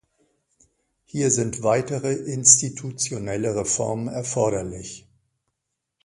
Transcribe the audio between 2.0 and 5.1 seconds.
institutionelle Reformen erforderlich.